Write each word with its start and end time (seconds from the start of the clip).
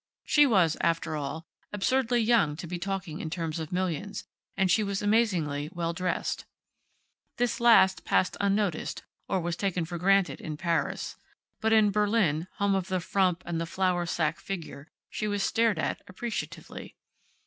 She 0.23 0.47
was, 0.47 0.77
after 0.81 1.15
all, 1.15 1.45
absurdly 1.71 2.21
young 2.21 2.55
to 2.55 2.65
be 2.65 2.79
talking 2.79 3.19
in 3.19 3.29
terms 3.29 3.59
of 3.59 3.71
millions, 3.71 4.25
and 4.57 4.71
she 4.71 4.81
was 4.81 5.03
amazingly 5.03 5.69
well 5.71 5.93
dressed. 5.93 6.45
This 7.37 7.59
last 7.59 8.03
passed 8.03 8.35
unnoticed, 8.41 9.03
or 9.27 9.39
was 9.39 9.55
taken 9.55 9.85
for 9.85 9.99
granted 9.99 10.41
in 10.41 10.57
Paris, 10.57 11.17
but 11.59 11.71
in 11.71 11.91
Berlin, 11.91 12.47
home 12.53 12.73
of 12.73 12.87
the 12.87 12.99
frump 12.99 13.43
and 13.45 13.61
the 13.61 13.67
flour 13.67 14.07
sack 14.07 14.39
figure, 14.39 14.87
she 15.11 15.27
was 15.27 15.43
stared 15.43 15.77
at, 15.77 16.01
appreciatively. 16.07 16.95